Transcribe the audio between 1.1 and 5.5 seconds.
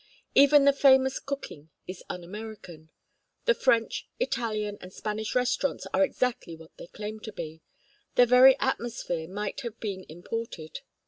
cooking is un American. The French, Italian, and Spanish